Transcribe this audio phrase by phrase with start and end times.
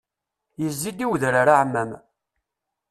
[0.61, 1.91] Yezzi-d i wedrar aɛmam.